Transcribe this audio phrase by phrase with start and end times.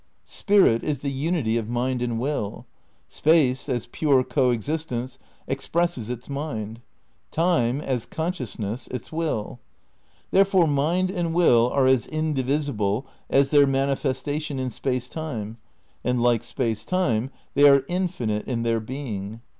[0.25, 2.65] Spirit is the unity of Mind and Will.
[3.07, 6.81] Space, as pure co existence, expresses its Mind;
[7.29, 9.59] Time, as conscious ness, its Will.
[10.31, 15.57] Therefore Mind and Will are as in divisible as their manifestation in Space Time,
[16.03, 19.41] and like Space Time, they are infinite in their being.